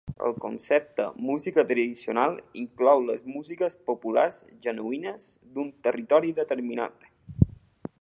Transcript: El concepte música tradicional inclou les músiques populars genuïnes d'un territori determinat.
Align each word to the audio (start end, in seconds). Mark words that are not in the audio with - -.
El 0.27 0.31
concepte 0.43 1.03
música 1.27 1.65
tradicional 1.71 2.33
inclou 2.63 3.03
les 3.11 3.23
músiques 3.35 3.77
populars 3.93 4.43
genuïnes 4.67 5.31
d'un 5.59 5.73
territori 5.91 6.37
determinat. 6.45 7.11